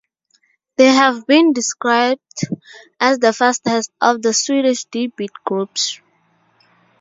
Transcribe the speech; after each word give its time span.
They 0.77 0.87
have 0.87 1.27
been 1.27 1.53
described 1.53 2.45
as 2.99 3.19
the 3.19 3.31
fastest 3.33 3.91
of 4.01 4.23
the 4.23 4.33
Swedish 4.33 4.85
D-beat 4.85 5.29
groups. 5.45 6.01